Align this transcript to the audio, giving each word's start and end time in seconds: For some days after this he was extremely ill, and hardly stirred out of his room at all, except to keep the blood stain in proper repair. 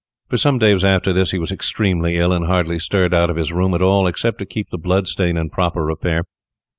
For 0.29 0.37
some 0.37 0.57
days 0.57 0.83
after 0.83 1.13
this 1.13 1.29
he 1.29 1.37
was 1.37 1.51
extremely 1.51 2.17
ill, 2.17 2.33
and 2.33 2.47
hardly 2.47 2.79
stirred 2.79 3.13
out 3.13 3.29
of 3.29 3.35
his 3.35 3.53
room 3.53 3.75
at 3.75 3.83
all, 3.83 4.07
except 4.07 4.39
to 4.39 4.47
keep 4.47 4.71
the 4.71 4.79
blood 4.79 5.07
stain 5.07 5.37
in 5.37 5.51
proper 5.51 5.85
repair. 5.85 6.23